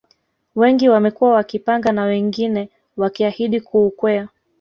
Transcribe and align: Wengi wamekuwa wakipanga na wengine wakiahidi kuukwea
Wengi 0.55 0.89
wamekuwa 0.89 1.31
wakipanga 1.33 1.91
na 1.91 2.03
wengine 2.03 2.69
wakiahidi 2.97 3.61
kuukwea 3.61 4.27